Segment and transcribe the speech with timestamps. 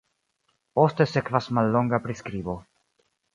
[0.79, 2.57] Poste sekvas mallonga priskribo.